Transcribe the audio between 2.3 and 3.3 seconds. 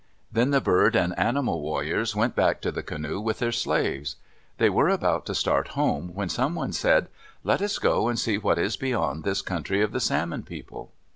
back to the canoe